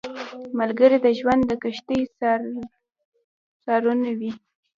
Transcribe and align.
ملګری 0.59 0.97
د 1.05 1.07
ژوند 1.19 1.41
د 1.47 1.51
کښتۍ 1.61 2.01
سارنوی 3.63 4.13
وي 4.19 4.31